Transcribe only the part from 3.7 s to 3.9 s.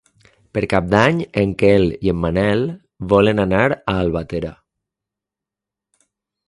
a